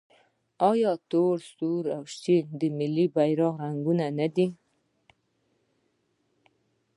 [0.69, 4.47] آیا تور، سور او شین د ملي بیرغ رنګونه نه دي؟